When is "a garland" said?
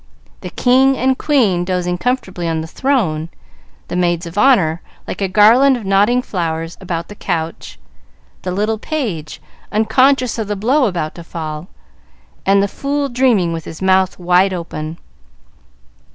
5.21-5.77